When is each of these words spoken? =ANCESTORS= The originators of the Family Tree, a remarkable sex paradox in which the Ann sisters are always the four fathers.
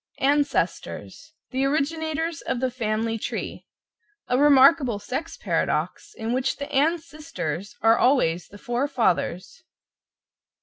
=ANCESTORS= 0.17 1.35
The 1.51 1.63
originators 1.65 2.41
of 2.41 2.59
the 2.59 2.71
Family 2.71 3.19
Tree, 3.19 3.67
a 4.27 4.35
remarkable 4.35 4.97
sex 4.97 5.37
paradox 5.37 6.15
in 6.17 6.33
which 6.33 6.57
the 6.57 6.67
Ann 6.71 6.97
sisters 6.97 7.75
are 7.83 7.99
always 7.99 8.47
the 8.47 8.57
four 8.57 8.87
fathers. 8.87 9.61